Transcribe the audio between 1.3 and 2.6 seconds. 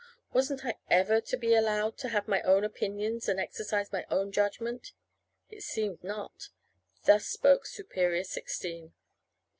be allowed to have my